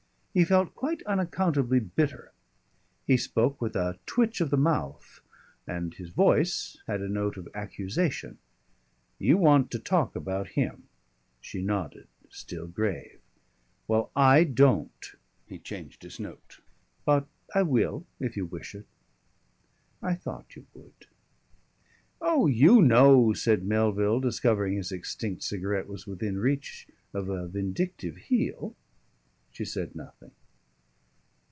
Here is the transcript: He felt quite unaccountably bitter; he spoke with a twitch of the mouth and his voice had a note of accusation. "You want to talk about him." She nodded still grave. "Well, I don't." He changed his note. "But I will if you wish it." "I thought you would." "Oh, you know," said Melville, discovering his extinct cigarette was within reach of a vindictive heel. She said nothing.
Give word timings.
He 0.33 0.45
felt 0.45 0.75
quite 0.75 1.03
unaccountably 1.05 1.81
bitter; 1.81 2.31
he 3.05 3.17
spoke 3.17 3.59
with 3.59 3.75
a 3.75 3.99
twitch 4.05 4.39
of 4.39 4.49
the 4.49 4.55
mouth 4.55 5.19
and 5.67 5.93
his 5.93 6.07
voice 6.07 6.77
had 6.87 7.01
a 7.01 7.09
note 7.09 7.35
of 7.35 7.49
accusation. 7.53 8.37
"You 9.19 9.35
want 9.37 9.69
to 9.71 9.77
talk 9.79 10.15
about 10.15 10.47
him." 10.55 10.83
She 11.41 11.61
nodded 11.61 12.07
still 12.29 12.65
grave. 12.67 13.19
"Well, 13.89 14.09
I 14.15 14.45
don't." 14.45 15.05
He 15.47 15.59
changed 15.59 16.03
his 16.03 16.17
note. 16.17 16.61
"But 17.03 17.27
I 17.53 17.63
will 17.63 18.05
if 18.21 18.37
you 18.37 18.45
wish 18.45 18.73
it." 18.73 18.85
"I 20.01 20.15
thought 20.15 20.55
you 20.55 20.65
would." 20.73 21.07
"Oh, 22.21 22.47
you 22.47 22.81
know," 22.81 23.33
said 23.33 23.65
Melville, 23.65 24.21
discovering 24.21 24.77
his 24.77 24.93
extinct 24.93 25.43
cigarette 25.43 25.89
was 25.89 26.07
within 26.07 26.37
reach 26.39 26.87
of 27.13 27.27
a 27.27 27.49
vindictive 27.49 28.15
heel. 28.15 28.77
She 29.53 29.65
said 29.65 29.97
nothing. 29.97 30.31